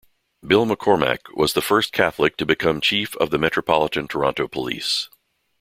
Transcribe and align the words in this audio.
Bill 0.43 0.65
McCormack 0.65 1.31
was 1.35 1.53
the 1.53 1.61
first 1.61 1.91
Catholic 1.93 2.35
to 2.37 2.45
become 2.47 2.81
Chief 2.81 3.15
of 3.17 3.29
the 3.29 3.37
Metropolitan 3.37 4.07
Toronto 4.07 4.47
Police. 4.47 5.09